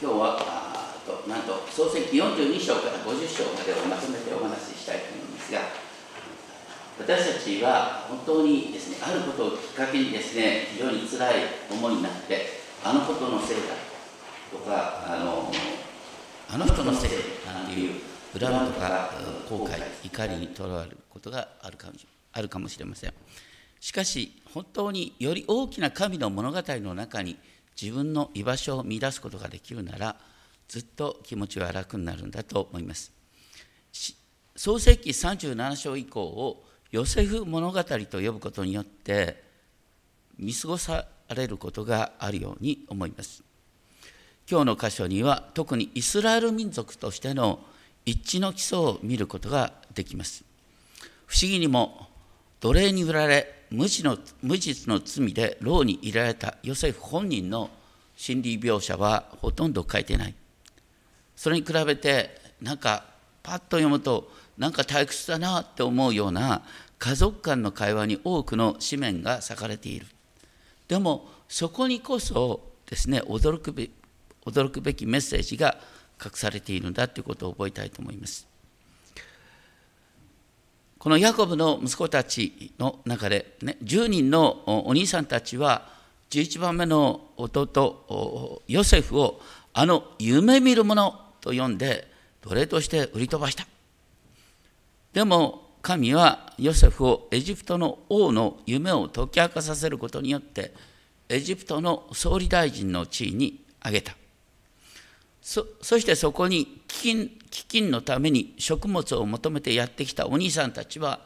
[0.00, 5.58] 今日はあとなんと創世記42章から50章までをまとめてお話ししたいと思いますが
[7.00, 11.34] 私たちは本当にですねあることをきっかけにですね非常につらい
[11.68, 12.46] 思いになって
[12.84, 13.74] あのことのせいだ
[14.52, 15.50] とかあの
[16.48, 17.10] あの人のせい
[17.44, 17.94] だっていう
[18.38, 19.10] 恨みとか
[19.50, 21.94] 後悔怒りにとらわれることがあるかも
[22.32, 23.14] あるかもしれません。
[23.80, 27.36] しかし本当により大きな神の物語の中に
[27.80, 30.16] 自分の居場所を見出すことができるなら
[30.66, 33.12] ずっと気持ちは楽になるんだと思います。
[34.56, 39.42] 創世記37章以降をヨセフ物語と呼ぶことによって
[40.38, 43.44] 見過ごされることがあるように思います。
[44.50, 47.60] 今日の箇所には特にイスラエル民族としての
[48.04, 50.44] 一致の基礎を見ることができます。
[51.26, 52.08] 不思議にも
[52.60, 57.70] 奴隷に売られ無実の無実の罪で牢に入れられたヨセフ本人の
[58.16, 60.34] 心理描写はほとんど書いてない。
[61.36, 63.04] それに比べてなんか
[63.42, 66.62] パッと読むとなんか退屈だなって思うような
[66.98, 70.06] 家族間の会話に多くの紙面が割かれている。
[70.88, 73.90] でもそこにこそですね驚くべ
[74.44, 75.78] 驚くべきメッセージが
[76.22, 78.47] 隠されているんだということを覚えたいと思います。
[80.98, 85.88] このヤコブの息子たちの中で、ね、10人のお兄さんたちは
[86.30, 89.40] 11番目の弟ヨセフを
[89.72, 92.08] あの夢見る者と呼んで
[92.42, 93.66] 奴隷として売り飛ばした。
[95.12, 100.74] でも神はヨセフをエジプトの王の夢を解き明かさせることによって
[101.28, 104.16] エジプトの総理大臣の地位に挙げた。
[105.40, 107.30] そそしてそこに飢饉
[107.66, 111.20] 飢饉のために食物を求めてやってきたお兄さんたちは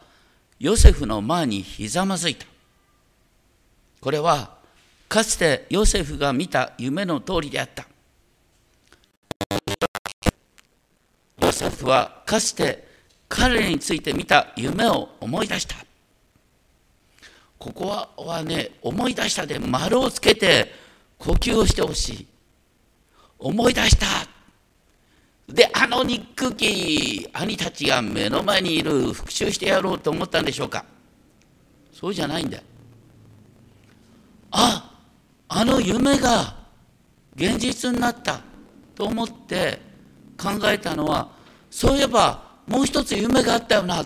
[0.58, 2.46] ヨセフの前にひざまずいた。
[4.00, 4.56] これは
[5.08, 7.86] かつてヨセフが見た夢の通りであった。
[11.40, 12.86] ヨセフはかつて
[13.28, 15.76] 彼について見た夢を思い出した。
[17.58, 20.72] ここははね思い出したで丸をつけて
[21.18, 22.26] 呼吸をしてほしい。
[23.38, 24.06] 思い出した。
[25.52, 30.84] であの憎き兄たちが目の前にいる復讐してやろうと思ったんでしょうか。
[31.92, 32.56] そうじゃないんだ。
[32.56, 32.62] よ
[34.50, 34.90] あ
[35.48, 36.56] あの夢が
[37.36, 38.40] 現実になった
[38.94, 39.78] と思って
[40.38, 41.30] 考えたのは
[41.70, 44.04] そういえばもう一つ夢があったよな。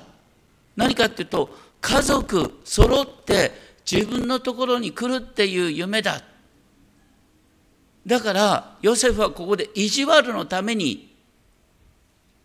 [0.74, 3.52] 何かっていうと家族揃って
[3.90, 6.22] 自分のところに来るっていう夢だ。
[8.04, 11.15] だからヨセフはここで意地悪のために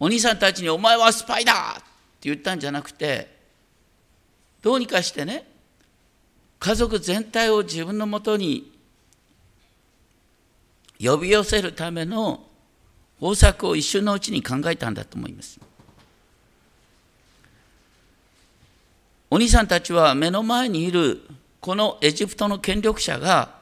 [0.04, 1.82] お兄さんたちに「お前はスパイだ!」っ
[2.20, 3.38] て言ったんじゃなくて
[4.64, 5.48] どうにかしてね
[6.60, 8.72] 家族全体を自分のもとに
[11.00, 12.48] 呼び寄せるための
[13.20, 15.60] 方策を一瞬のうちに考えたんだと思います。
[19.30, 21.22] お兄さんたちは目の前にいる
[21.60, 23.56] このエジプトの権力者が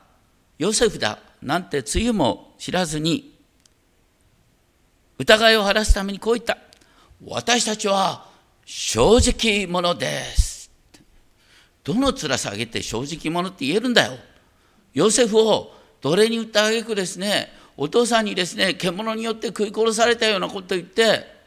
[0.57, 3.28] ヨセフだなんてつゆも知らずに
[5.19, 6.57] 疑いを晴らすためにこう言った。
[7.25, 8.25] 私たちは
[8.65, 10.71] 正直者です。
[11.83, 14.13] どの面下げて正直者って言えるんだよ。
[14.93, 17.51] ヨセフを奴隷に売ったあげくですね。
[17.75, 21.37] お父さんにですね獣によって食い殺されたようなこと言って。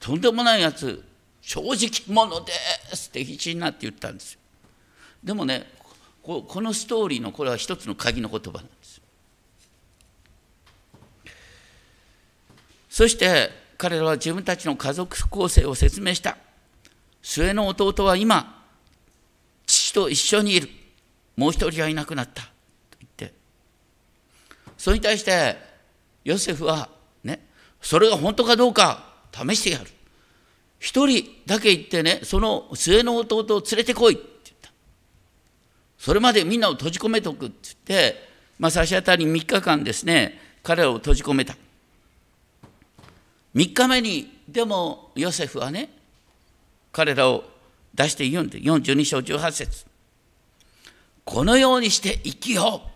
[0.00, 1.04] とんでもないやつ
[1.42, 2.52] 正直者で
[2.94, 3.08] す。
[3.08, 4.40] って必死になって言ったんですよ。
[5.22, 5.70] でもね
[6.22, 9.02] このストーリーのこれは一つの鍵の言葉なんです
[12.94, 16.36] そして彼らは自分たちの家族構成を説明した。
[17.22, 18.62] 末の弟は今
[19.66, 20.68] 父と一緒にいる。
[21.36, 22.42] もう一人はいなくなった。
[22.42, 22.48] と
[23.00, 23.34] 言って。
[24.78, 25.56] それに対して
[26.22, 26.88] ヨセフは
[27.24, 27.44] ね
[27.82, 29.86] それが本当かどうか試してやる。
[30.78, 34.16] 一人だけ行ってねその末の弟を連れてこい。
[34.16, 34.70] と言った。
[35.98, 37.46] それまでみんなを閉じ込めておく。
[37.46, 38.28] って言って、
[38.60, 41.56] まあ、差し当たり3日間ですね、彼らを閉じ込めた。
[43.54, 45.90] 3日目に、でもヨセフはね、
[46.92, 47.44] 彼らを
[47.94, 49.86] 出して言うんで、42章18節
[51.24, 52.88] このようにして生きよう。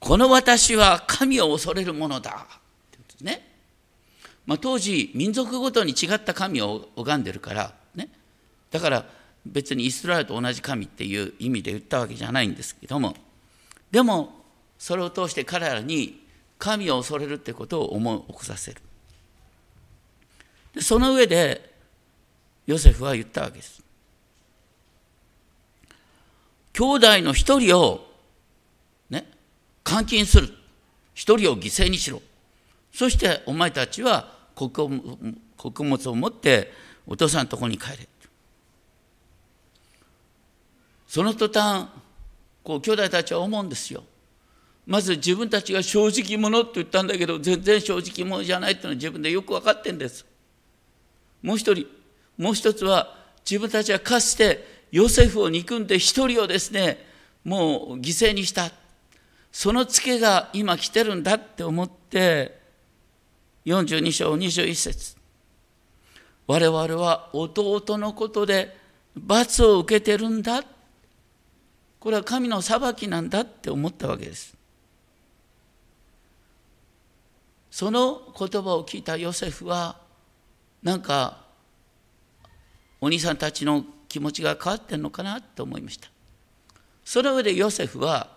[0.00, 2.46] この私は神を恐れるものだ。
[2.50, 3.46] ってね。
[4.46, 8.08] まあ、当時、民族ごとに違った神を拝んでるから、ね。
[8.70, 13.14] だから、別にイスラエルと同じ神っていう意味で言ったわけじゃないんですけども
[13.90, 14.32] でも
[14.78, 16.26] それを通して彼らに
[16.58, 18.80] 神を恐れるってことを思い起こさせる
[20.80, 21.72] その上で
[22.66, 23.82] ヨセフは言ったわけです。
[26.72, 28.06] 兄弟の一人を
[29.10, 29.26] ね
[29.84, 30.50] 監禁する。
[31.14, 32.22] 一人を犠牲にしろ。
[32.92, 36.72] そしてお前たちは穀物を持って
[37.06, 38.08] お父さんのところに帰れ。
[41.08, 41.88] その途端
[42.62, 44.04] こう兄弟たちは思うんですよ。
[44.86, 50.24] まず自分たちが正直者って言ったんだけど全然正直者じゃないっていうのは自分でよく分かってんです。
[51.42, 51.86] もう一人
[52.36, 53.16] もう一つは
[53.48, 57.04] 自分たちはかつてヨセフを憎んで一人をですね
[57.44, 58.70] もう犠牲にした。
[59.50, 62.58] そのツケが今来てるんだって思って
[63.64, 65.16] 42章21節。
[66.46, 68.76] 我々は弟のことで
[69.16, 70.62] 罰を受けてるんだ。
[72.00, 74.56] これは神の裁きなんだって思ったわけです。
[77.70, 79.96] その言葉を聞いたヨセフは
[80.82, 81.44] なんか
[83.00, 86.08] お兄さんたちの気持ちが変わってんのかなと思いました。
[87.04, 88.28] その上でヨセフは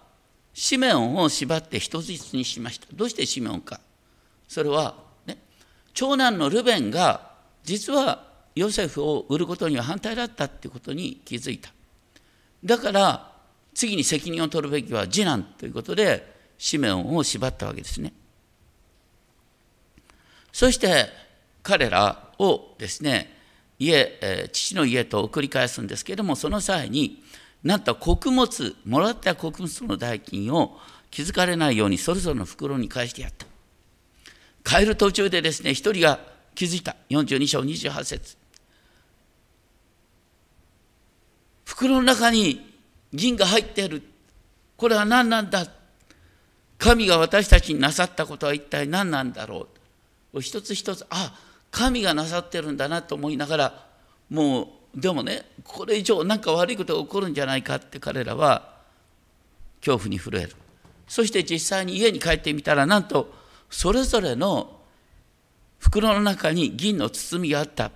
[0.54, 2.88] シメオンを縛って人質にしました。
[2.94, 3.80] どうしてシメオンか。
[4.48, 4.96] それは、
[5.26, 5.38] ね、
[5.94, 7.32] 長男のルベンが
[7.64, 11.72] 実はヨセフを売ることには反対だったっていうことに気づいた。
[12.64, 13.32] だから
[13.74, 18.14] 次に責任を取るべきは次男ということでシメオンを縛ったわけですね。
[20.52, 21.08] そして
[21.64, 23.38] 彼らをですね
[23.80, 27.24] 家、父の家と送り返すんですけれどもその際に
[27.64, 30.78] なんと穀物もらった穀物の代金を
[31.10, 33.46] 気づかれないようにそれぞれの袋に返してやった。
[34.64, 36.20] 帰る途中でですね一人が
[36.56, 36.96] 気づいた。
[37.10, 38.38] 42章28節。
[41.66, 42.76] 袋の中に
[43.14, 44.04] 銀が入っている。
[44.78, 45.66] これは何なんだ。
[46.78, 49.68] 神が私たちになさったことは一体何なんだろ
[50.34, 50.42] う。
[50.42, 51.36] 一つ一つあ
[51.72, 53.86] 神がなさってるんだなと思いながら
[54.30, 54.62] も
[54.96, 58.72] うでもねこれ以上何か悪いことが起こるんじゃないかって彼らは
[59.80, 60.56] 恐怖に震える。
[61.08, 63.34] そして実際に家に帰ってみたらなんと
[63.70, 64.80] それぞれの
[65.80, 67.92] 袋の中に銀の包みがあった。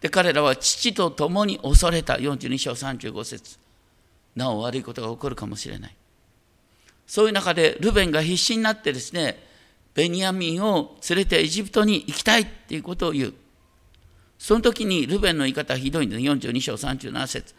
[0.00, 2.14] で彼らは父と共に恐れた。
[2.14, 3.58] 42章35節。
[4.36, 5.96] なお悪いことが起こるかもしれない。
[7.06, 9.42] そういう中でルベンが必死になってですね
[9.96, 13.34] ベニヤミンを連れてエジプトに行きたいっていうことを言う。
[14.38, 17.54] その時にルベンの言い方はひどいんです42章37節。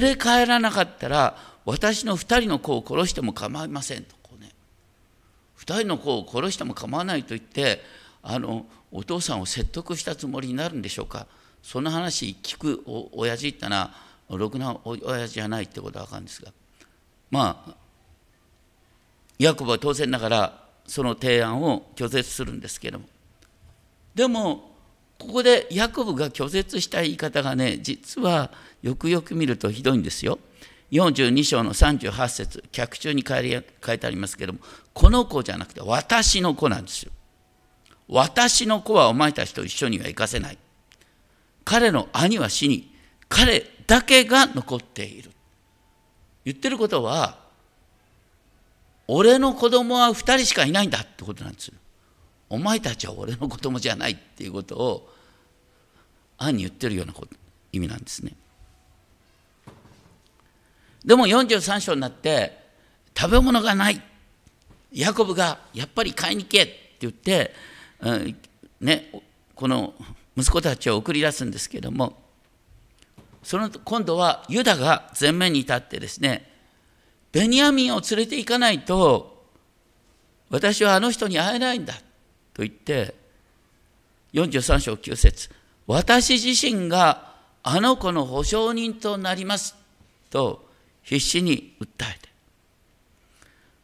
[0.00, 1.36] 連れ帰らなかったら
[1.66, 4.16] 私の2人の子を殺しても構いませんと。
[4.22, 4.50] こう、ね、
[5.58, 7.82] 2人の子を殺しても構わないと言って
[8.22, 11.26] あのお父さんを説得したつもりになるんでしょうか。
[11.62, 13.92] その話聞くお親父ってのは
[14.30, 16.50] ろくな親父じゃないってことは分かるんですが。
[17.30, 17.74] まあ
[19.38, 23.04] ヤコブは当然ながらその提案を拒絶するんですけども
[24.14, 24.72] でも
[25.18, 28.50] ここでヤコブが拒絶した言い方がね実は
[28.82, 30.38] よくよく見るとひどいんですよ。
[30.90, 34.60] 42章の38節脚中に書いてありますけども
[34.94, 37.12] この子じゃなくて私の子なんですよ。
[38.08, 40.58] 私の子はお前たちと一緒には行かせない。
[41.64, 42.90] 彼の兄は死に
[43.28, 45.30] 彼だけが残っている。
[46.44, 47.47] 言ってることは
[49.08, 51.74] 俺の子供は2人しかいないんだってことなんですよ。
[52.50, 55.12] お前たちは俺の子供じゃないっていうことを
[56.38, 57.34] 暗に言ってるようなこと
[57.72, 58.32] 意味なんですね。
[61.04, 62.58] でも43章になって
[63.16, 64.00] 食べ物がない
[64.92, 67.54] ヤコブがやっぱり買いに行けって言って、
[68.00, 68.36] うん、
[68.80, 69.10] ね、
[69.54, 69.94] この
[70.36, 72.16] 息子たちを送り出すんですけども
[73.42, 76.57] その今度はユダが前面に立ってですね
[77.32, 79.44] ベニヤミンを連れて行かないと
[80.50, 81.94] 私はあの人に会えないんだ
[82.54, 83.14] と言って
[84.32, 85.50] 43章9節
[85.86, 89.74] 私自身があの子の保証人となります
[90.30, 90.66] と
[91.02, 92.28] 必死に訴えて。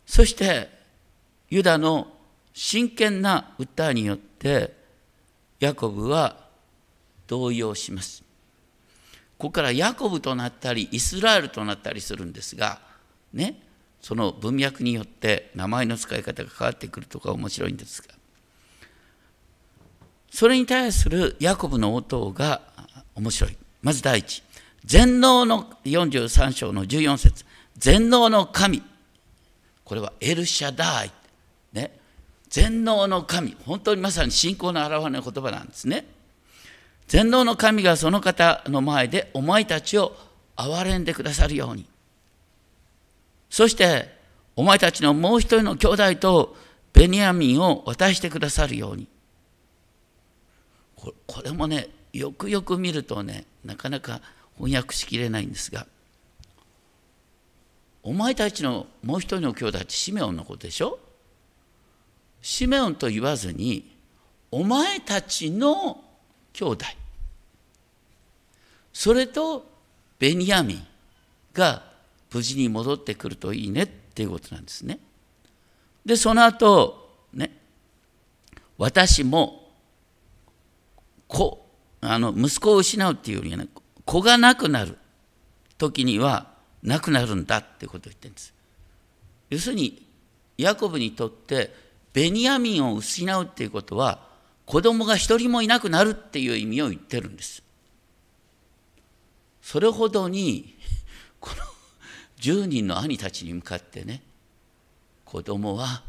[0.07, 0.69] そして
[1.49, 2.09] ユダの
[2.53, 4.75] 真剣な訴えによって
[5.61, 6.37] ヤコブは
[7.27, 8.23] 同意をします。
[9.39, 12.81] ここからヤコブとなったりイスラエルとなったりするんですが
[13.35, 13.61] ね
[14.01, 18.15] その文脈によって名前の使い方が変わってくるとか面白いんですが
[20.35, 22.61] それに対するヤコブの応答が
[23.15, 23.57] 面白い。
[23.83, 24.43] まず第一、
[24.85, 27.45] 全能の43章の14節
[27.79, 28.83] 全能の神。
[29.85, 31.13] これはエルシャダイ。
[31.73, 31.97] ね。
[32.49, 33.57] 全能の神。
[33.65, 36.05] 本当にまさに信仰の表れの言葉なんですね。
[37.07, 40.17] 全能の神がその方の前でお前たちを
[40.57, 41.87] 憐れんでくださるように。
[43.55, 44.11] そして、
[44.57, 46.57] お前たちのもう一人の兄弟と
[46.93, 49.07] ベニヤミンを渡してくださるように。
[50.97, 54.21] これもねよくよく見るとねなかなか
[54.57, 55.87] 翻訳しきれないんですが
[58.03, 60.99] お前たちのもう一人の兄弟ってシメオンのことでしょ？
[62.43, 63.97] シメオンと言わずに
[64.51, 66.03] お前たちの
[66.55, 66.87] 兄弟
[68.93, 69.65] それと
[70.19, 70.87] ベニヤミン
[71.53, 71.94] が
[72.35, 74.99] 無事に戻ってくるといいねっていうことなんですね。
[76.05, 77.57] でその後ね
[78.77, 79.71] 私も
[81.29, 81.65] 子
[82.01, 83.69] あの息子を失うっていうよりはね
[84.05, 84.99] 子がなくなる
[85.79, 86.49] 時には
[86.83, 88.53] なくなるんだってことを言ってるんです。
[89.51, 90.05] 要するに
[90.59, 91.73] ヤコブにとって
[92.13, 94.27] ベニヤミンを失うっていうことは
[94.67, 97.63] 子供が一人もいなくなるっていう意味を言ってるんです。
[99.63, 100.77] それほどに
[101.39, 101.74] この
[102.41, 104.23] 10人の兄たちに向かってね
[105.25, 106.03] 子供は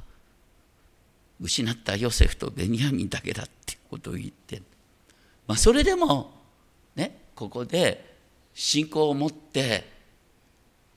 [1.40, 4.62] 失ったヨセフとベニヤミンだけだってことを言って
[5.48, 6.32] まあそれでも
[6.96, 8.16] ねここで
[8.54, 9.90] 信仰を持って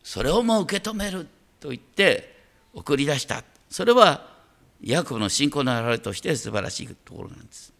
[0.03, 1.27] それをもう受け止める
[1.61, 2.37] と言って
[2.73, 4.39] 送り出したそれは
[4.83, 7.73] ヤコブの信仰の表れとして素晴らしいところなんです。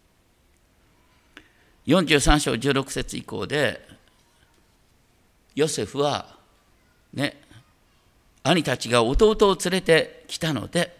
[1.87, 3.87] 43章16節以降で
[5.55, 6.37] ヨセフは
[7.13, 7.41] ね
[8.43, 10.97] 兄たちが弟を連れてきたので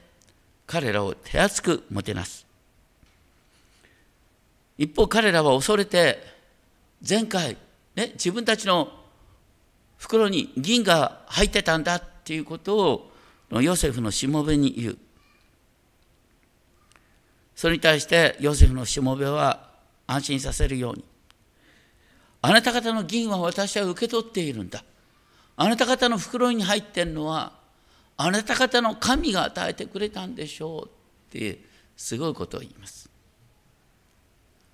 [0.67, 2.45] 彼らを手厚くもてなす。
[4.77, 6.23] 一方彼らは恐れて
[7.07, 7.57] 前回、
[7.95, 8.91] ね、自分たちの
[9.97, 13.11] 袋に銀が入ってたんだっていうことを
[13.61, 14.97] ヨセフのしもべに言う。
[17.55, 19.69] それに対してヨセフのしもべは
[20.07, 21.03] 安心させるように。
[22.41, 24.83] あなた方の銀は私は受け取っているんだ。
[25.61, 27.51] あなた方の袋に入ってるのは
[28.15, 30.89] あなた方の神が与えてくれたんでしょうっ
[31.31, 31.57] ていう
[31.97, 33.09] すごいことを言います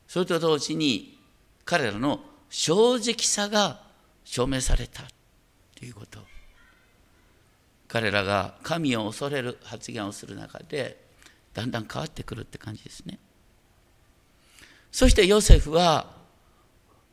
[0.08, 1.18] それと同時に
[1.66, 2.20] 彼らの
[2.52, 3.82] 正直さが
[4.24, 5.02] 証明された
[5.76, 6.20] ということ
[7.88, 11.04] 彼らが神を恐れる発言をする中で
[11.56, 13.18] だんだん変わってくるって感じですね。
[14.92, 16.12] そしてヨセフは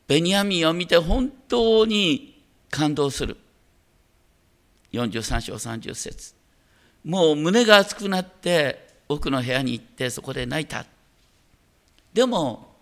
[0.07, 3.37] ベニヤミンを見て本当に感動する。
[4.93, 6.33] 43章30節
[7.03, 10.85] もう胸が熱くなって奥の部屋に行ってそこで泣いた。
[12.13, 12.73] でも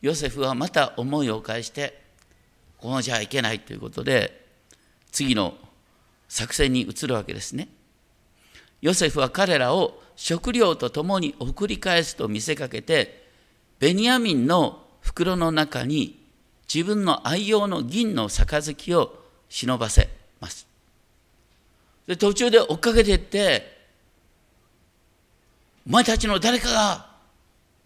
[0.00, 2.02] ヨセフはまた思いを返して
[2.78, 4.46] このじゃいけないということで
[5.10, 5.54] 次の
[6.28, 7.68] 作戦に移るわけですね。
[8.82, 13.24] ヨセフは彼らを食料とともに送り返すと見せかけて
[13.78, 16.22] ベニヤミンの袋の中に
[16.72, 20.13] 自分の愛用の銀の杯を忍ばせ。
[22.06, 23.74] で途中で追っかけていって
[25.86, 27.06] お前たちの誰かが、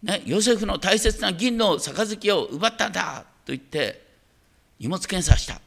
[0.03, 4.05] ね、ヨセフの大切な銀の杯を奪ったんだと言って
[4.79, 5.59] 荷物検査した。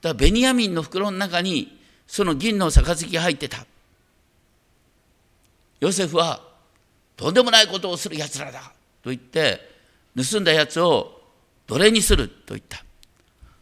[0.00, 3.64] だベニヤミンの袋の中にその銀の杯が入ってた。
[5.80, 6.40] ヨセフは
[7.16, 8.60] とんでもないことをするやつらだ
[9.02, 9.60] と言って
[10.16, 11.20] 盗んだやつを
[11.66, 12.84] 奴隷にすると言った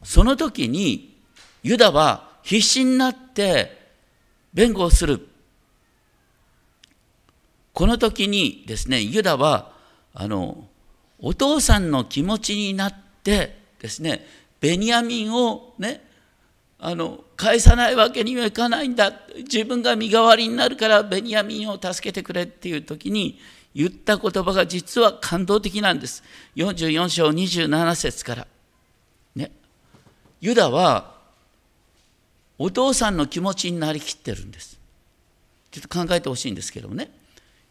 [0.02, 1.16] その時に
[1.62, 3.75] ユダは必死になって
[4.56, 5.28] 弁護をする。
[7.74, 9.70] この時にですねユダは
[10.14, 10.64] あの
[11.18, 14.26] お父さんの気持ちになってですね
[14.58, 16.02] ベニヤミンをね
[16.78, 19.12] あの返さないわけにはいかないんだ。
[19.36, 23.38] 自分が身代わりになるからベニヤミンを助けてくれっていう時に
[23.74, 26.24] 言った言葉が実は感動的なんです。
[26.56, 28.46] 44章27節から。
[29.34, 29.52] ね。
[30.40, 31.15] ユダは
[32.58, 34.78] お父さんの気持ちになりきってるんです。
[35.70, 37.10] ちょっと考えてほしいんですけどもね。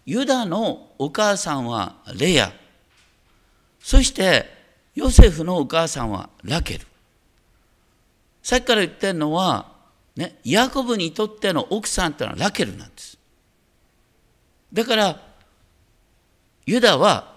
[0.06, 2.52] ユダのお母さんはレア。
[3.80, 4.46] そして
[4.94, 6.86] ヨセフのお母さんはラケル。
[8.44, 9.72] さっきから言ってるのは、
[10.16, 13.18] ね、ヤコブにとっての奥さんっていうのはラケルなんです。
[14.72, 15.20] だから、
[16.68, 17.36] ユダは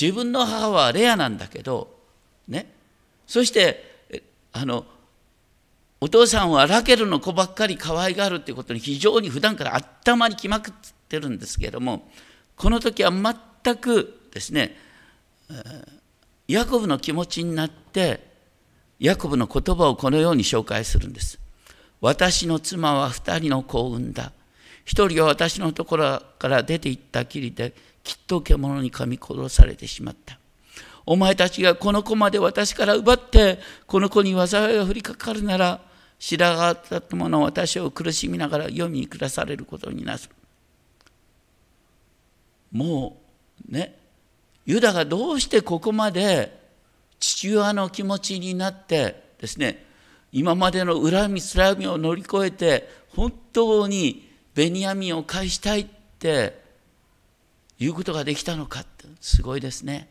[0.00, 1.96] 自分の母はレアなんだけど、
[2.46, 2.72] ね、
[3.26, 3.96] そして
[4.52, 4.86] あの
[6.06, 10.74] お父さんはラケルの子ばっかり可愛がるっていうことに非常に普段から頭にきまくっ
[11.08, 12.08] てるんですけれども
[12.54, 14.76] この時は全くですね
[16.46, 18.20] ヤコブの気持ちになって
[19.00, 21.38] ヤコブの言葉をこのように紹介するんです。
[22.00, 24.32] 私の妻は二人の子を産んだ。
[24.84, 30.38] 一人は私のところから出て行ったきりで、きっと獣に噛み殺されてしまった。
[31.04, 35.80] お前たちがこの子まで私から奪って、この子に災いが降りかかるなら、
[36.18, 40.20] 白髪った者私を苦しみながら読み下されることになる。
[42.72, 43.16] も
[43.68, 43.96] うね、
[44.66, 46.60] ユダがどうしてここまで
[47.20, 49.84] 父親の気持ちになってですね
[50.32, 55.86] 今までの恨みつらみを乗り越えて本当にベニヤミンを返したいっ
[56.18, 56.60] て
[57.78, 60.08] いうことができたのかってすごいですね。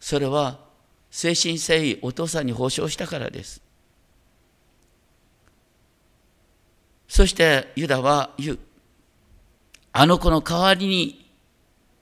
[0.00, 0.58] それは
[1.10, 3.60] 精神誠意お父さんに保証したからです。
[7.10, 8.58] そしてユダは言う。
[9.92, 11.28] あの子の代わりに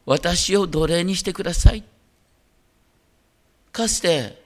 [0.04, 1.82] 私を奴隷にしてください。
[3.72, 4.40] かつて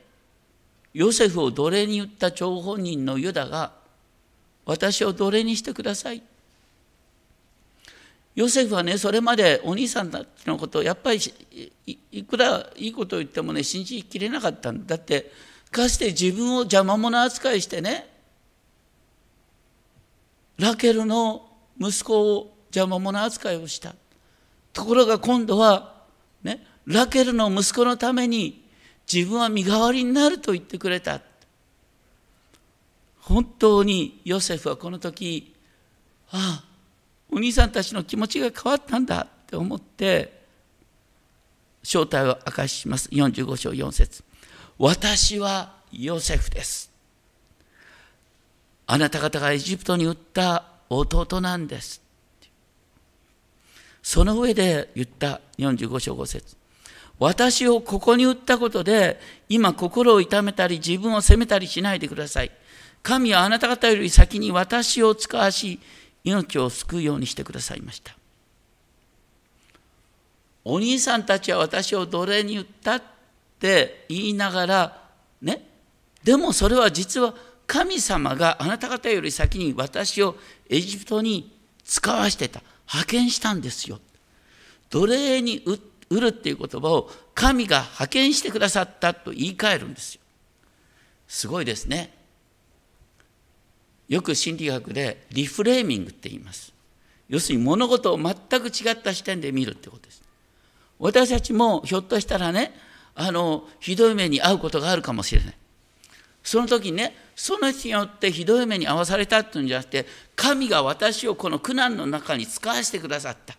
[0.94, 3.72] ヨセフを奴隷に言った張本人のユダが
[4.64, 6.22] 私を奴隷にしてください。
[8.36, 11.18] ヨセフはね、それまでお兄さんたちのことをやっぱり
[12.12, 14.96] いくらいいことを言ってもね、信じきれなかったんだ。
[14.96, 15.32] だって、
[15.72, 18.11] かつて自分を邪魔者扱いしてね、
[20.58, 21.48] ラケルの
[21.80, 23.94] 息子を邪魔者扱いをした。
[24.72, 26.02] ところが今度は、
[26.42, 28.64] ね、ラケルの息子のために
[29.12, 31.20] 自分は身代わりになると言ってくれた。
[33.20, 35.54] 本当にヨセフはこの時、
[36.30, 36.72] ああ、
[37.32, 40.42] お兄さんたちの気持ちが変わったんだって思って
[41.82, 44.22] 正体を明かします45章4節
[44.78, 46.91] 私はヨセフです
[48.92, 52.02] あなた方がエジプトに売った弟なんです。
[54.02, 56.56] その上で言った45章5節。
[57.18, 59.18] 私をここに売ったことで
[59.48, 62.50] 今心を痛めたり自分を責めたりしないでください。
[63.02, 65.80] 神はあなた方より先に私を使わし
[66.22, 68.14] 命を救うようにしてくださいました。
[70.66, 73.02] お兄さんたちは私を奴隷に言ったっ
[73.58, 75.02] て言いながら
[75.40, 75.66] ね？
[76.24, 77.34] でもそれは実は
[77.72, 80.36] 神様があなた方より先に私を
[80.68, 83.98] エジプトに使わしてた派遣したんですよ
[84.90, 85.64] 奴隷に
[86.10, 90.20] 売るっていう言葉を神が派遣してくださったと言い換えるんですよ
[91.26, 92.12] すごいですね
[94.12, 96.74] よく心理学でリフレーミングって言います。
[97.30, 100.22] 要するに物事を全く違った視点で見るってことです。
[100.98, 102.74] 私たちもひょっとしたらね、
[103.14, 105.54] あの、ひどい目に遭うことがあるかもしれない。
[106.42, 113.56] その時ね、その人によってひどい目に遭わされたっていうんじゃなくて、神が私をこの苦難の中に使わせてくださった。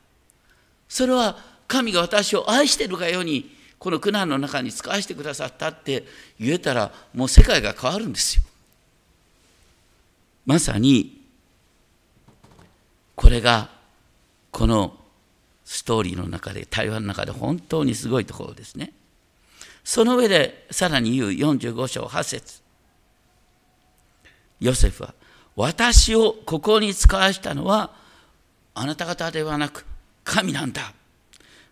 [0.89, 6.05] それは神が私を愛してるがように、この苦難の中に使わせてくださったって
[6.39, 8.43] 言えたら、もう世界が変わるんですよ。
[10.45, 11.21] まさに
[13.15, 13.69] これが
[14.51, 14.97] この
[15.65, 18.93] ストーリーの中で対話の中で本当にすごいところですね。
[19.83, 22.62] その上でさらに言う45章8節
[24.59, 25.13] ヨセフは
[25.55, 27.91] 私をここに使わしたのは
[28.73, 29.85] あなた方ではなく
[30.23, 30.93] 神なんだ。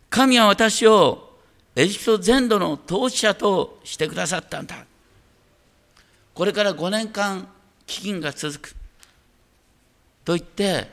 [0.09, 1.31] 神は私を
[1.75, 4.85] エジプト全土の統治者としてくださったんだ。
[6.33, 7.47] これから5年間
[7.87, 8.75] 飢饉が続く。
[10.23, 10.87] と言って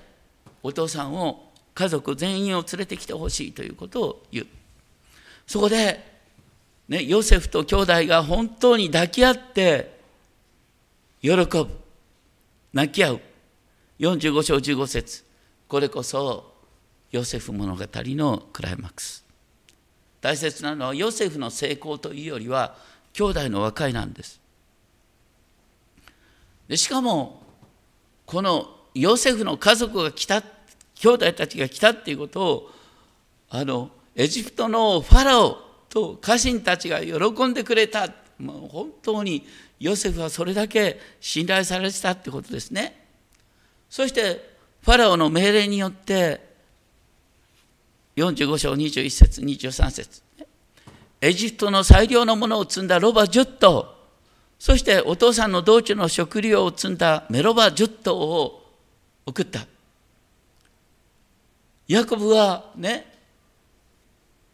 [0.62, 4.46] お父さんを家族全員を連れてきてほしいということを言う。
[5.46, 6.04] そこで、
[6.88, 9.97] ね、ヨセフと兄弟が本当に抱き合って
[11.20, 11.68] 喜ぶ。
[12.72, 13.20] 泣き合う。
[13.98, 15.24] 45章15節
[15.66, 16.54] これこそ
[17.10, 19.24] ヨセフ物語のクライマックス。
[20.20, 22.76] 大切なのはヨセフの成功というよりは
[23.12, 24.40] 兄弟の和解なんです。
[26.68, 27.42] でしかも
[28.26, 30.42] このヨセフの家族が来た
[30.94, 32.70] 兄弟たちが来たっていうことを
[33.48, 39.46] あのエジプトのファラオと家臣たちが喜んでくれたもう本当に
[39.80, 43.06] ヨセフはそれだけ信頼されてたってことですね。
[43.90, 46.40] そしてファラオの命令によって
[48.16, 50.22] 45章21節23節。
[51.20, 53.98] エジプトの最良のものを積んだロバ10頭
[54.58, 58.62] そしてお父さんの道中の食料を積んだメロバ10頭を
[59.24, 59.66] 送った。
[61.86, 63.06] ヤコブはね、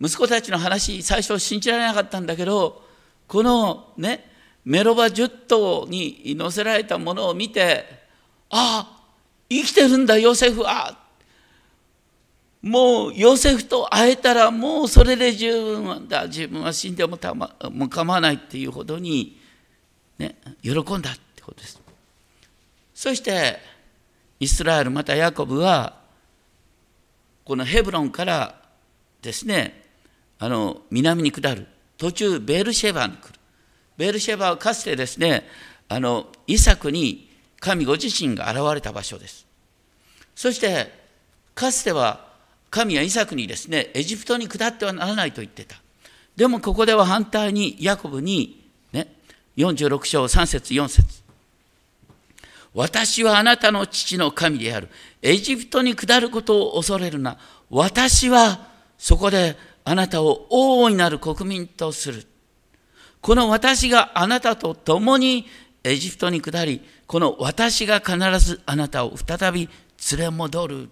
[0.00, 2.83] 息子たちの話、最初信じられなかったんだけど、
[3.26, 4.30] このね、
[4.64, 7.84] メロバ10頭に乗せられたものを見て、
[8.50, 9.04] ああ、
[9.48, 11.04] 生きてるんだ、ヨセフは。
[12.64, 19.38] もうヨセフと会えたらもうそれで十分だ自分は死んでもた、ま、も構わないっていうほどに、
[20.16, 21.78] ね、喜んだってことです。
[22.94, 23.58] そして
[24.40, 26.00] イスラエルまたヤコブは
[27.44, 28.62] このヘブロンから
[29.20, 29.84] ですね
[30.38, 31.66] あの南に下る
[31.98, 33.34] 途中ベールシェバに来る
[33.96, 35.44] ベールシェバはかつてですね
[35.88, 37.30] あのイサクに
[37.60, 39.46] 神ご自身が現れた場所です
[40.34, 40.92] そして
[41.54, 42.32] かつては
[42.70, 45.76] 神はイサクにですねエジプトに下ってはならないと言ってた
[46.36, 49.12] でもここでは反対にヤコブにね
[49.56, 51.24] 46章3節4節
[52.74, 54.88] 私はあなたの父の神である。
[55.22, 57.38] エジプトに下ることを恐れるな。
[57.70, 58.66] 私は
[58.98, 62.26] そこであなたを大いなる国民とする。
[63.20, 65.46] この私があなたと共に
[65.82, 69.68] エジプトに下り、この私が必ずあなたを再び
[70.12, 70.88] 連れ戻る。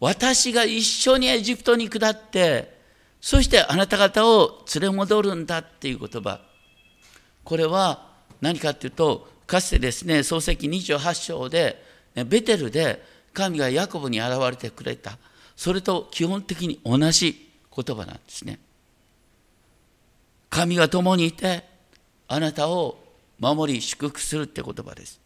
[0.00, 2.78] 私が一緒にエジプトに下って、
[3.20, 6.40] そしてあなた方を連れ戻るんだっていう言葉。
[7.42, 8.06] これは
[8.40, 11.82] 何かっていうと、かつてですね、創世記28章で、
[12.26, 15.18] ベテルで神がヤコブに現れてくれた。
[15.58, 18.60] それと基本的に同じ言葉なんですね。
[20.48, 21.64] 神が共にいて、
[22.28, 22.96] あなたを
[23.40, 25.20] 守り祝福するって言葉です。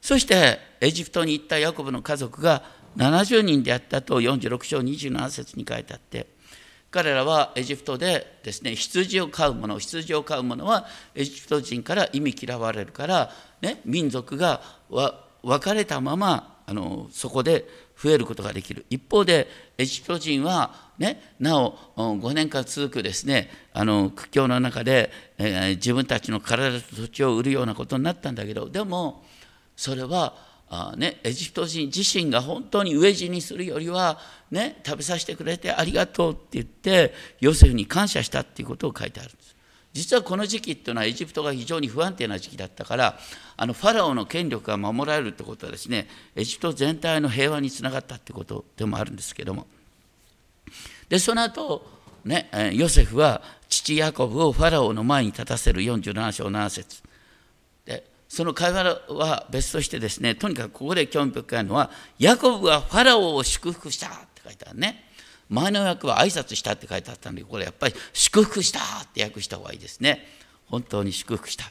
[0.00, 2.64] そしてエジプトに行ったヤコブの家族が
[2.96, 6.26] 70人であったと46章27節に書いてあって
[6.90, 13.30] 彼らはエジプトでですね羊を飼う者羊を飼う者はエジプト人から意味嫌われるから、
[13.60, 17.64] ね、民族が分かれたままあのそこで
[18.02, 19.46] 増えることができる一方で
[19.78, 29.22] エジプト人は、ね、なお5年間続くですねあの苦境の中で、えー、自分たちの体と土地を売るようなことになったんだけどでも
[29.76, 30.34] それは
[30.68, 34.18] あ、ね、エジプト人自身が本当に飢え死にするよりは、
[34.50, 39.54] ね、食べさせてくれてありがとうって言ってヨセフに感謝したっていうことを書いてあるんです。
[39.92, 43.18] 実はこの時期っていうのはエジプトが非常に不安定な時期だったから
[43.56, 49.66] あのファラオの権力が守られるってことはですねエジプト全体の平和につながったってことでもあるんですけども。
[51.08, 51.86] でその後
[52.24, 57.02] ねヨセフは父ヤコブをファラオの前に立たせる47章7節。
[57.84, 65.11] でその会話は別としてですねとにかくここで興味深いのはヤコブはファラオを祝福したって書いてあるね。
[65.48, 70.26] 前の訳は挨拶したって書いてあったのでこれやっぱり祝福したって訳した方がいいですね。
[70.66, 71.64] 本当に祝福した。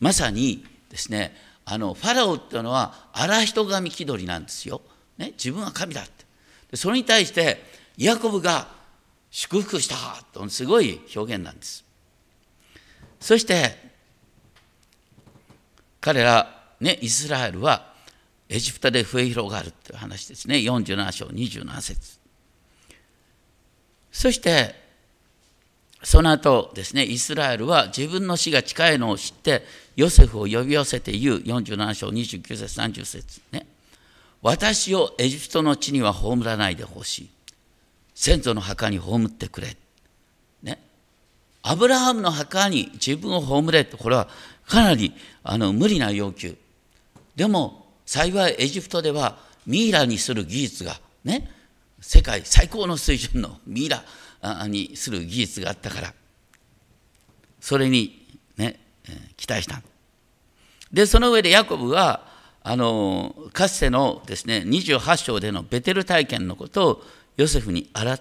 [0.00, 4.80] まさにですねあのファラオっていうのは荒人神気取りなんですよ、
[5.18, 6.24] ね、自分は神だって。
[6.70, 7.62] でそれに対して
[7.96, 8.68] ヤコブが
[9.30, 9.96] 祝福した
[10.32, 11.84] とすごい表現なんです。
[13.20, 13.90] そして
[16.00, 17.92] 彼らねイスラエルは
[18.48, 20.56] エジプトで増え広がるっていう話ですね。
[20.56, 22.19] 47章27節。
[24.12, 24.74] そして
[26.02, 29.62] その後ですねイスラエルは自分の死が近いのを知って
[29.96, 33.66] ヨセフを呼び寄せて言う47章29節30節ね。
[34.42, 37.30] 私をエジプトの地には葬らないでほしい。
[38.14, 39.76] 先祖の墓に葬ってくれ。
[40.62, 40.78] ね。
[41.62, 44.28] アブラハムの墓に自分を葬れとこれは
[44.66, 46.56] かなりあの無理な要求。
[47.36, 51.59] でも幸いエジプトではミイラにする技術がね。
[52.00, 54.04] 世界最高の水準のミイラ
[54.66, 56.14] にする技術があったから。
[57.60, 58.80] それにね
[59.36, 59.82] 期待した。
[60.92, 62.26] でその上でヤコブは
[62.62, 67.02] あのかつてのですね28章でのベテル体験のことを
[67.36, 68.18] ヨセフに改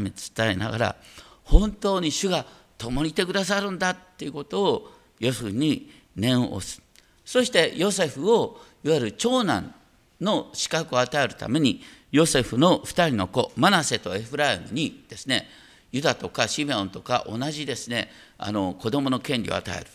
[0.00, 0.96] めて伝えながら
[1.44, 2.44] 本当に主が
[2.78, 6.82] 共にいてくださるんだっていうことをヨセフに念を押す。
[7.24, 9.74] そしてヨセフをいわゆる長男
[10.20, 15.48] の資格を与えるためにヨセフの2人の子マナセとエフライムにですね
[15.92, 19.86] ユダとかシメオンとか同じですねあの子供の権利を与える。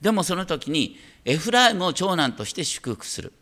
[0.00, 3.32] でもその時にエフライムを長男として祝福する。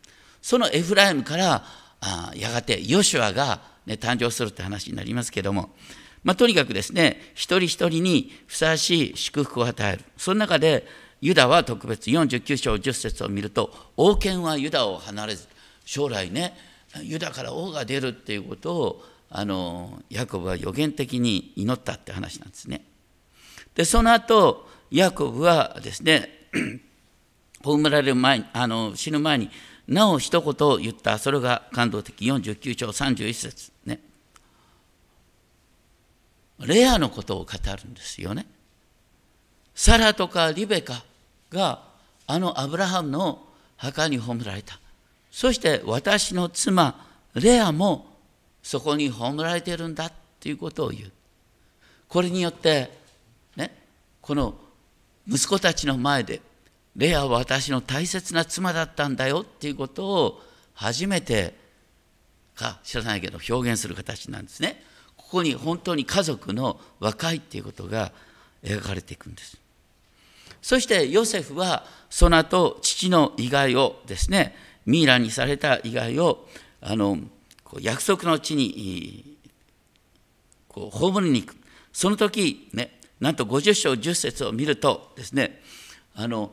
[0.40, 1.64] そのエフライムから
[2.01, 5.71] あやがてヨシュアが、ね、誕生するって話になりますけども、
[6.25, 10.05] まあ、とにかくですね一人一人にふさわしい祝福を与える。
[10.16, 10.87] その中で
[11.21, 15.47] ユダは特別49章10節を見ると王権はユダを離れず
[15.85, 16.55] 将来ね
[17.00, 22.85] ユダから王が出るっていうことをあのヤコブは予言的に祈ったって話なんですね。
[23.74, 26.28] でその後ヤコブはですね
[27.64, 29.50] 葬られる前あの死ぬ前に
[29.88, 34.00] なお一言を言ったそれが感動的49章31節ね
[36.61, 38.46] レアのことを語るんですよね。
[39.74, 41.02] サラとかリベカ
[41.50, 41.83] が
[42.26, 43.42] あのアブラハムの
[43.76, 44.78] 墓に葬られた。
[45.33, 48.07] そして私の妻レアも
[48.62, 51.12] そこに葬られているんだっていうことを言う。
[52.07, 52.90] これによって
[53.57, 53.75] ね
[54.21, 54.55] この
[55.27, 56.42] 息子たちの前で
[56.95, 60.42] レアは私の大切な妻だったんだよっていうことを
[60.75, 61.55] 初めて
[62.55, 64.85] か知らないけど表現する形なんですね。
[65.16, 68.12] ここに本当に家族の和解っていうことが
[68.62, 69.57] 描かれていくんです。
[70.61, 74.55] そしてヨセフはその後父の意外をですね
[74.87, 76.47] ミイラにされた以外を
[76.81, 77.18] あの
[77.81, 79.38] 約束の地に
[80.68, 81.57] こう葬りに行く。
[81.92, 85.61] その時ねなんと50章10節を見るとですね
[86.14, 86.53] あの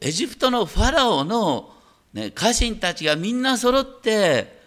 [0.00, 1.74] エジプトのファラオの、
[2.12, 4.62] ね、家臣たちがみんな揃って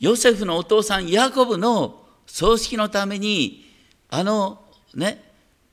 [0.00, 3.66] ヨセフのお父さんヤコブの葬式のために
[4.08, 4.62] あの
[4.94, 5.22] ね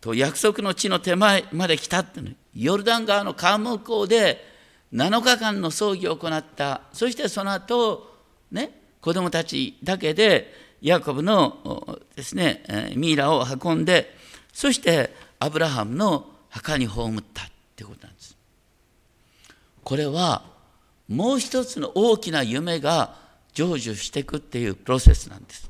[0.01, 2.21] と約束の地の手前まで来たって
[2.53, 4.56] ヨルダン川の川向こうで
[4.93, 6.81] 7日間の葬儀を行った。
[6.93, 8.15] そしてその後
[8.51, 8.71] ね
[9.01, 14.15] 子供たちだけでヤコブのですねミイラを運んで
[14.53, 17.45] そしてアブラハムの墓に葬ったっ
[17.75, 18.37] てことなんです。
[19.83, 20.43] これは
[21.07, 23.15] もう一つの大きな夢が
[23.53, 25.69] 成就していくっていうプロセスなんです。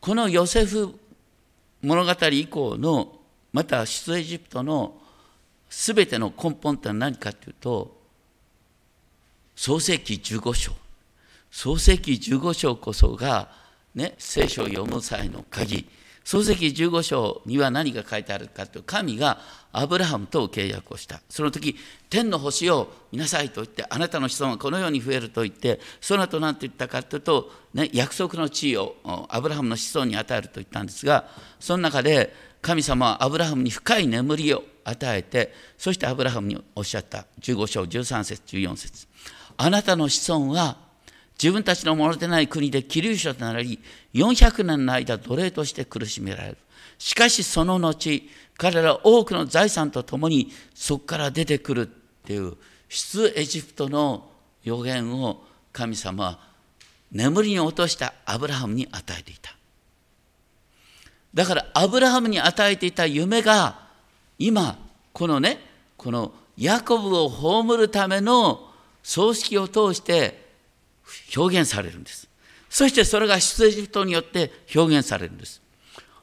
[0.00, 0.94] このヨセフ
[1.82, 3.18] 物語以降の
[3.52, 4.99] また出エジプトの
[5.70, 7.96] 全ての根本って何かというと
[9.54, 10.72] 創世紀15章。
[11.50, 13.50] 創世紀15章こそが、
[13.94, 15.86] ね、聖書を読む際の鍵。
[16.24, 19.38] 創世記15章には何が書いてあるかというと神が
[19.72, 21.20] アブラハムと契約をした。
[21.28, 21.76] その時
[22.08, 28.94] 天の星を見なさいと言ってあなたの子孫はこのように増えると言ってその後何て言ったかというと、ね、約束の地位を
[29.28, 31.26] アブラハムの子孫に与えると言ったんですが
[31.58, 39.06] その中で神様はアブラハムに深い眠りを与えてそしてアブラハムにおっしゃった15章13節14節。
[39.56, 40.76] あなたの子孫は
[41.40, 43.80] 自分たちのものでない国で気流者となり
[44.14, 46.58] 400年の間奴隷として苦しめられる。
[46.98, 52.56] しかしその後彼ら多くの財産とともにそこから出てくるっていう
[52.88, 54.30] 出エジプトの
[54.62, 56.38] 予言を神様は
[57.10, 59.56] 眠りに落としたアブラハムに与えていた。
[61.32, 63.89] だからアブラハムに与えていた夢が
[64.40, 64.78] 今
[65.12, 65.60] このね
[65.96, 68.68] このヤコブを葬るための
[69.02, 70.50] 葬式を通して
[71.36, 72.28] 表現されるんです。
[72.68, 75.60] そしてそれが出エジプトによって表現されるんです。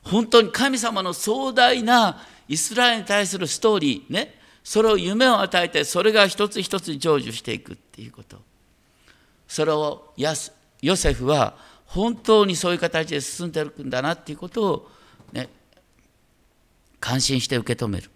[0.01, 8.37] 本当に神様の壮大なイスラエルに対するストーリーねそれを夢を与えてそれが一つ一つ成就していくっていうこと。
[9.47, 10.13] それを
[10.81, 14.91] ヨセフは本当にそういう形で進んでいくんだなっていうことを
[15.31, 15.49] ね
[16.99, 18.09] 感心して受け止める。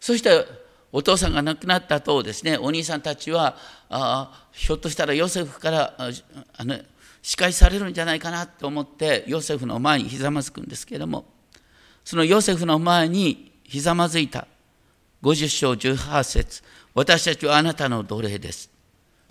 [0.00, 0.44] そして
[0.92, 3.56] お父さんが亡くなった後ですねお兄さんたちは
[3.88, 6.78] あひょっとしたらヨセフからあの
[7.22, 11.24] 仕返されるんじゃないかなと思ってヨセフの前にひざまずくんですけれども
[12.04, 14.46] そのヨセフの前にひざまずいた。
[15.22, 16.62] 50章18節。
[16.94, 18.70] 私たちはあなたの奴隷です。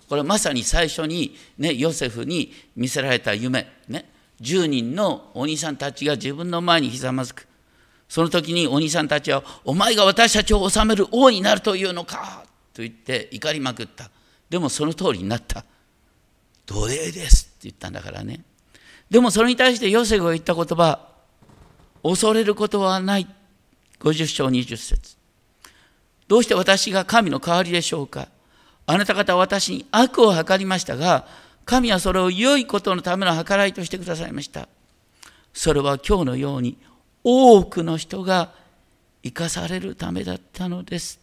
[0.10, 4.10] これまさに最初に、ね、ヨセフに見せられた夢、ね、
[4.42, 7.48] 10人のお兄さんたちが自分の前にひざまずく。
[8.10, 14.10] その時にお兄さんたちは「お前が私たちを治める王になるというのか」と言って怒りまくった。
[14.50, 15.66] でもその通りになった
[16.66, 18.44] 奴隷ですって言ったんだからね。
[19.10, 21.08] でもそれに対してヨセフが言った言葉
[22.04, 23.28] 恐れることはない。
[24.00, 25.18] 50章20節。
[26.28, 28.28] どうして私が神の代わりでしょうか？
[28.86, 31.26] あなた方は私に悪を図りましたが
[31.66, 34.68] 神はそれを良いことのための計らいとしてくださいました。
[35.54, 36.78] それは今日のように
[37.24, 38.54] 多くの人が
[39.24, 41.20] 生かされるためだったのです。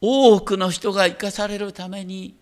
[0.00, 2.34] 多くの人が生かされるために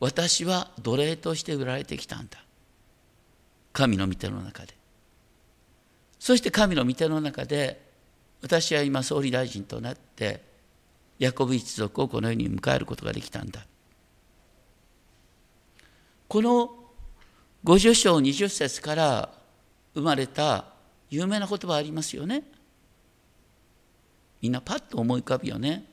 [0.00, 2.38] 私は奴隷として売られてきたんだ。
[3.72, 4.74] 神の御手の中で。
[6.18, 7.80] そして神の御手の中で
[8.42, 10.42] 私は今総理大臣となって
[11.20, 13.64] ヤコブ一族をこの世に迎えることができたんだ。
[16.26, 16.81] この
[17.64, 19.28] 50章20節から
[19.94, 20.66] 生まれた
[21.10, 22.42] 有名な言葉ありますよね。
[24.40, 25.84] みんなパッと思い浮かぶよね。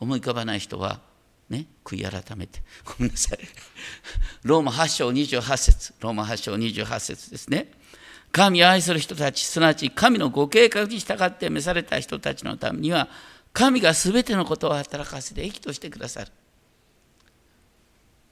[0.00, 1.00] 思い浮かばない人は
[1.48, 2.62] ね悔い改めて。
[2.84, 3.38] ごめんなさい。
[4.42, 5.94] ローマ8章28節。
[6.00, 7.70] ローマ8章28節ですね。
[8.32, 13.08] 神を愛する人たちすなわち神のご計画に従って召された人たちのためには
[13.52, 16.32] 神が全てのことを働かせて益としてくださる。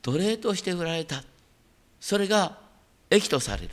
[0.03, 1.23] 奴隷として売られた。
[2.05, 2.59] それが
[3.09, 3.71] 益とされる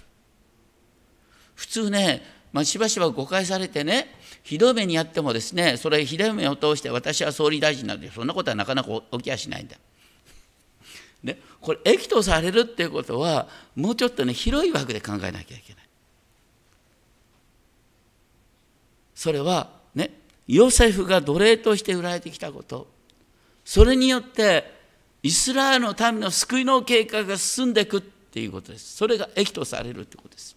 [1.54, 2.22] 普通ね、
[2.54, 4.08] まあ、しばしば誤解されてね
[4.42, 9.76] ひどい目にやってもですねそれひどい目を通して私は総理大臣なんでそんなことはなかなか起きやしないんだ。
[11.24, 15.84] ね、これ益とされるっていうことはもうちょっとね広い枠で考えなきゃいけない。
[19.14, 20.10] それはね
[20.48, 22.88] ヨセフが奴隷として売られてきたこと
[23.66, 24.80] それによって
[25.22, 30.56] イスラエルの民の救いの計画が進んでいくっていうことですそれが益とされるってことです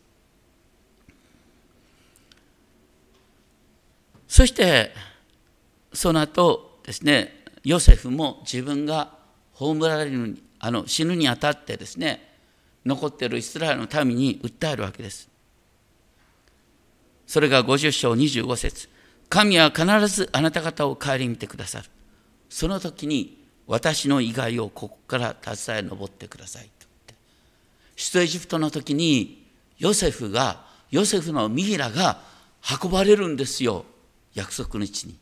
[4.28, 4.92] そして
[5.92, 9.10] その後ですねヨセフも自分が
[9.54, 12.32] 葬られるにあの死ぬにあたってですね
[12.84, 15.30] 残っているイスラエルの民に訴えるわけです。
[17.26, 18.88] それが50章25節
[19.30, 21.88] 神は必ずあなた方を顧みてくださる。
[22.50, 26.68] その時に私の意外をここから携え登ってください
[27.96, 29.46] 出エジプトの時に
[29.78, 32.20] ヨセフがヨセフのミイラが
[32.82, 33.84] 運ばれるんですよ。
[34.34, 35.18] 約束の地に。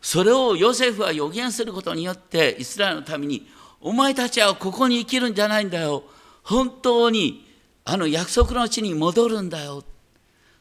[0.00, 3.46] それをヨセフは予言することによってイスラエルのために
[3.80, 6.04] お前たちはここに生きるんじゃないんだよ。
[6.42, 7.46] 本当に
[7.84, 9.84] あの約束の地に戻るんだよ。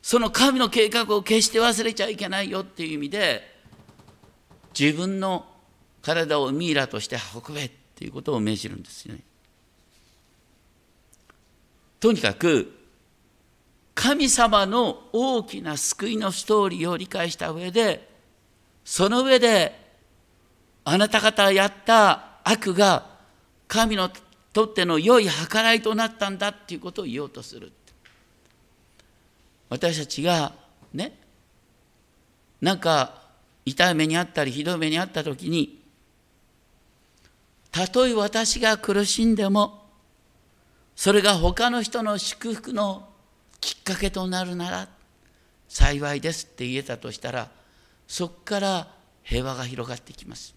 [0.01, 2.61] その神の計画を決して忘れちゃいけないよ。
[2.61, 3.53] っていう意味で
[4.77, 5.45] 自分の
[6.01, 9.21] 体をミイラとして運べっていうことを命じるんですよね。
[12.03, 12.69] とにかく
[13.95, 18.09] 神様の大きな救いのストーリーを理解した上で
[18.83, 19.73] その上で
[20.83, 23.07] あなた方やった悪が
[23.69, 24.09] 神の
[24.51, 27.71] とっての良い計らいとなったんだっていうことを言おうとする。
[29.69, 30.51] 私たちが
[30.93, 31.17] ね
[32.59, 33.21] なんか
[33.63, 35.81] 痛い目にあったりひどい目にあった時に
[37.71, 39.82] たとえ私が苦しんでも
[40.95, 43.09] それが他の人の祝福の
[43.59, 44.87] きっかけとなるなら
[45.67, 47.49] 幸いですって言えたとしたら
[48.07, 48.87] そこから
[49.23, 50.53] 平和が広がってきます。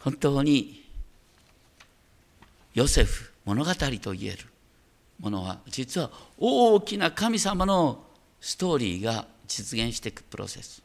[0.00, 0.84] 本当に
[2.74, 4.46] ヨセフ物語と言える
[5.20, 8.04] ものは実は大きな神様の
[8.40, 10.82] ストーリーが実現していくプロセス。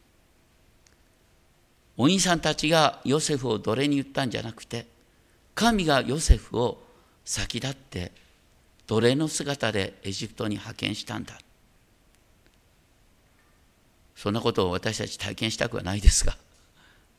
[1.96, 4.86] お兄さんたちがヨセフを奴隷に言ったんじゃなくて
[5.54, 6.82] 神がヨセフを
[7.24, 8.12] 先立って
[8.86, 11.38] 奴隷の姿でエジプトに派遣したんだ。
[14.16, 16.36] そんなことを私たち体験したくはないですが。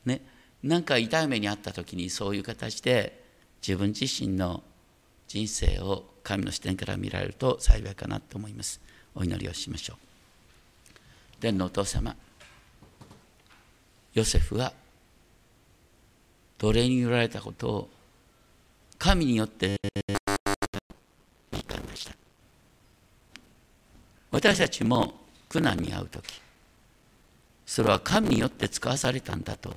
[0.04, 0.22] ね。
[0.62, 3.22] なんか痛い目にあった時にそういう形で
[3.66, 4.62] 自分自身の
[5.28, 8.80] 人生を神の視点から見られると幸いかなと思います。
[9.14, 9.96] お祈りをしましょう。
[11.40, 12.16] 天のお父様。
[14.14, 14.72] ヨセフは
[16.58, 17.90] 奴隷に売られたことを
[18.98, 19.76] 神によって
[21.52, 22.14] 理解ました
[24.30, 25.14] 私たちも
[25.48, 26.40] 苦難に遭う時
[27.64, 29.74] それは神によって使わされたんだと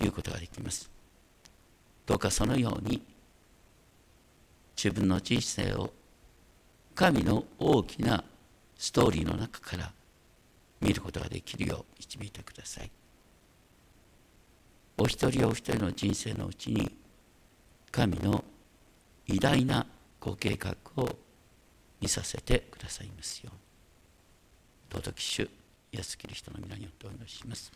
[0.00, 0.90] いうことができます
[2.06, 3.02] どうかそのように
[4.76, 5.90] 自分の人生を
[6.94, 8.24] 神の大きな
[8.76, 9.92] ストーリーの中から
[10.80, 12.90] 見ることができるよう導いてください。
[14.96, 16.90] お一人お一人の人生のうちに
[17.90, 18.44] 神の
[19.26, 19.86] 偉大な
[20.20, 21.08] ご計画を
[22.00, 24.94] 見させてくださいますよう。
[24.94, 25.48] 尊き主、イ
[25.98, 27.70] エスキリストの皆によってお祈りします。